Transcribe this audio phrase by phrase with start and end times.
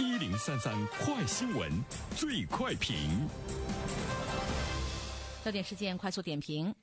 [0.00, 1.70] 一零三三快新闻，
[2.16, 2.96] 最快评。
[5.44, 6.74] 焦点事件快速点评：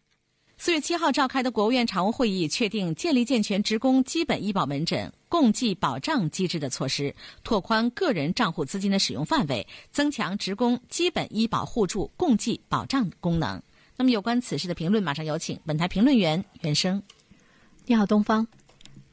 [0.55, 13.59] 四月七号召开的国务院常务会议确定建立健全职工基本医保门诊共计保障机制的措施，拓宽个人账户资金的使用范围，增强职工基本医保互助共计保障功能。
[13.95, 17.01] 那么，有关此事的评论，马上有请本台评论员袁生。
[17.87, 18.45] 你好，东方。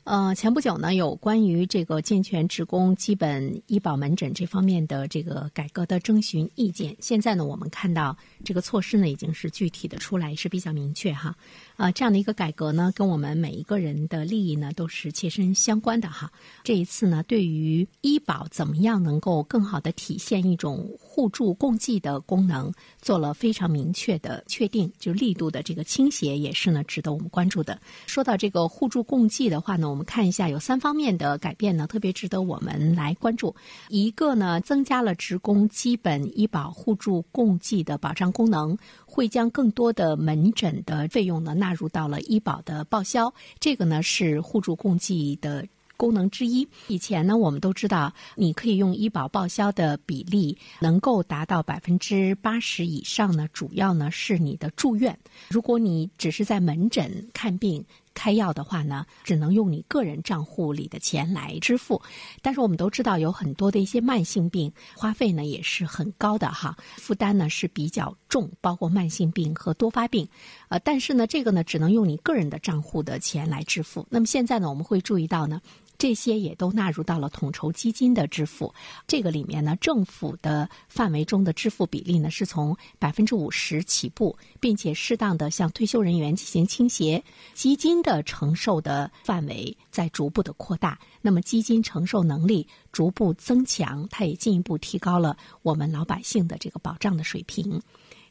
[0.04, 6.94] 呃，前不久呢，有关于这个健全职工基本医保门诊这方面的这个改革的征询意见。
[7.00, 11.34] 现在呢，我们看到这个措施呢，已经是具体的出来，是比较明确哈。
[11.76, 16.30] 啊，这样的一个改革呢，跟我们每一个人的利益呢，都是切身相关的哈。
[16.62, 27.80] 这一次呢，对于医保怎么样能够更好的体现一种互助共济的功能，做了非常明确的确定，就力度的这个倾斜也是呢，值得我们关注的。
[28.06, 33.54] 说到这个互助共济的话呢，我们看一下有三方面的改变呢，特别值得我们来关注。
[33.88, 38.76] 一个呢，增加了职工基本医保互助共济的保障功能。
[39.06, 45.64] 会将更多的门诊的费用呢纳入到了医保的报销，这个呢是互助共济的
[45.96, 46.66] 功能之一。
[46.88, 55.16] 以前呢，我们都知道，你可以用医保报销的比例能够达到百分之八十以上呢，主要呢是你的住院。
[55.48, 57.84] 如果你只是在门诊看病。
[58.14, 62.00] 开药的话呢，只能用你个人账户里的钱来支付。
[62.40, 70.26] 但是我们都知道，有很多的一些慢性病，花费呢也是很高的哈，负担呢是比较重，包括慢性病和多发病。
[70.68, 74.06] 呃，但是呢，这个呢只能用你个人的账户的钱来支付。
[74.08, 75.60] 那么现在呢，我们会注意到呢。
[75.96, 78.74] 这些也都纳入到了统筹基金的支付，
[79.06, 87.22] 这个里面呢，政府的范围中的支付比例呢，是从百分之五十起步，并且适当的向退休人员进行倾斜，
[87.54, 97.80] 基金的承受的范围在逐步的扩大，那么基金承受能力逐步增强，它也进一步提高了我们老百姓的这个保障的水平。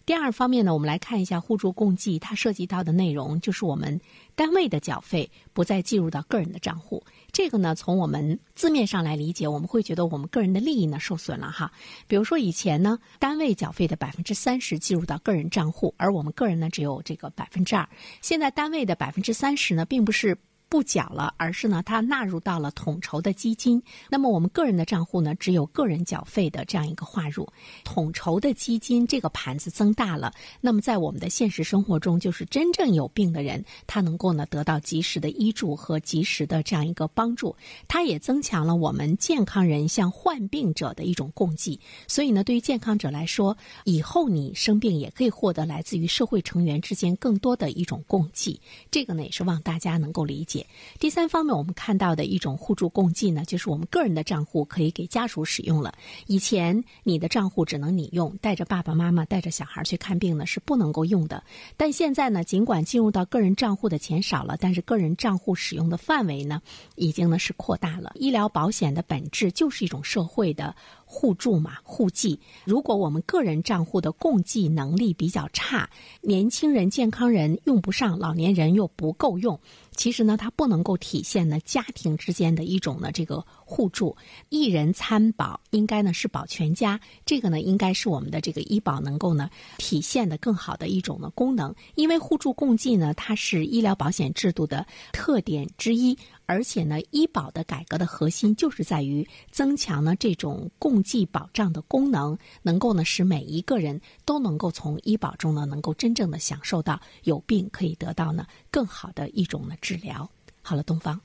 [0.06, 4.00] 第二方面呢，我们来看一下互助共济，它涉及到的内容就是我们
[4.36, 7.02] 单位的缴费不再计入到个人的账户。
[7.32, 11.72] 这个呢，从我们字面上来理解，我们会觉得我们个人的利益呢受损了哈。
[12.06, 17.88] 比如说以前呢，单位缴费的百分之三十计入到个人账户，而我们个人呢只有这个百分之二。
[18.22, 20.38] 现在单位的百分之三十呢，并不是。
[20.74, 23.80] 不缴了，而是呢，它纳入到了统筹的基金。
[24.10, 27.48] 那么我们个人的账户呢，只有个人缴费的这样一个划入，
[27.84, 30.34] 统筹的基金这个盘子增大了。
[30.60, 37.56] 那么在我们的现实生活中，就是真正有病的人，他能够呢得到及时的医助和及时的这样一个帮助。
[37.88, 41.80] 它也增强了我们健康人向患病者的一种共济。
[42.08, 48.60] 所以呢，对于健康者来说，以后你生病也可以获得来自于社会成员之间更多的一种共济。
[48.90, 50.63] 这个呢，也是望大家能够理解
[51.00, 55.94] 第三方面，我们看到的一种互助共济呢，就是我们个人的账户可以给家属使用了。
[56.28, 61.44] 以前你的账户只能你用，带着爸爸妈妈、带着小孩去看病呢是不能够用的。
[61.78, 66.62] 但现在呢，尽管进入到个人账户的钱少了，但是个人账户使用的范围呢，
[66.96, 68.12] 已经呢是扩大了。
[68.16, 70.76] 医疗保险的本质就是一种社会的。
[71.16, 72.40] 互助嘛，互济。
[72.66, 75.88] 如果我们个人账户的共济能力比较差，
[76.22, 79.58] 年轻人、健康人用不上，老年人又不够用，
[79.96, 84.18] 其实呢，它不能够体现呢家庭之间的一种呢这个互助。
[84.50, 87.00] 一人参保，应该呢是保全家。
[87.28, 91.74] 这个呢，应该是我们的这个医保能够呢体现的更好的一种呢功能。
[91.94, 96.18] 因为互助共济呢，它是医疗保险制度的特点之一。
[96.46, 110.30] 而且呢，医保的改革的核心就是在于增强呢这种共济保障的功能，能够呢使每一个人都能够从医保中呢能够真正的享受到有病可以得到呢更好的一种呢治疗。
[110.62, 111.20] 好了，东方，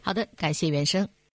[0.00, 1.17] 好的，感谢袁生。